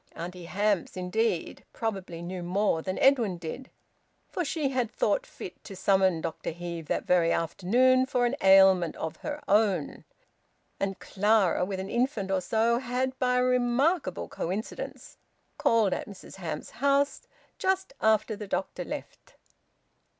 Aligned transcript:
Auntie 0.13 0.45
Hamps, 0.45 0.97
indeed, 0.97 1.63
probably 1.73 2.23
knew 2.23 2.41
more 2.41 2.81
than 2.81 2.97
Edwin 2.97 3.37
did, 3.37 3.69
for 4.31 4.43
she 4.43 4.69
had 4.69 4.89
thought 4.89 5.27
fit 5.27 5.63
to 5.63 5.75
summon 5.75 6.21
Dr 6.21 6.49
Heve 6.49 6.87
that 6.87 7.03
very 7.05 7.31
afternoon 7.31 8.07
for 8.07 8.25
an 8.25 8.35
ailment 8.41 8.95
of 8.95 9.17
her 9.17 9.39
own, 9.47 10.03
and 10.79 10.97
Clara, 10.97 11.63
with 11.65 11.79
an 11.79 11.91
infant 11.91 12.31
or 12.31 12.41
so, 12.41 12.79
had 12.79 13.19
by 13.19 13.35
a 13.37 13.43
remarkable 13.43 14.27
coincidence 14.27 15.17
called 15.59 15.93
at 15.93 16.07
Mrs 16.09 16.37
Hamps's 16.37 16.71
house 16.71 17.27
just 17.59 17.93
after 18.01 18.35
the 18.35 18.47
doctor 18.47 18.83
left. 18.83 19.35